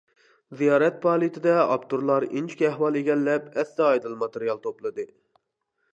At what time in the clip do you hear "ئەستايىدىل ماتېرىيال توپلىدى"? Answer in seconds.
3.63-5.11